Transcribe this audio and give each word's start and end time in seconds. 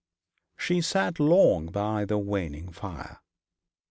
She 0.57 0.81
sat 0.81 1.19
long 1.19 1.67
by 1.67 2.05
the 2.05 2.17
waning 2.17 2.71
fire. 2.71 3.19